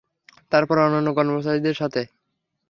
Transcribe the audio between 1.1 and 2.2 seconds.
কর্মচারীদের সাথে।